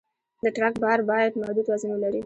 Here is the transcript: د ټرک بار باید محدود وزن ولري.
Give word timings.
د 0.43 0.45
ټرک 0.55 0.75
بار 0.83 0.99
باید 1.09 1.37
محدود 1.39 1.65
وزن 1.69 1.89
ولري. 1.93 2.19